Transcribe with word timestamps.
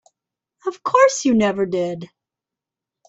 Of 0.65 0.81
course 0.81 1.25
you 1.25 1.35
never 1.35 1.67
did. 1.67 2.09